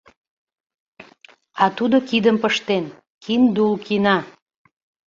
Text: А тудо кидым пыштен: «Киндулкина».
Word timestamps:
А 1.63 1.65
тудо 1.77 1.97
кидым 2.09 2.37
пыштен: 2.43 2.85
«Киндулкина». 3.23 4.17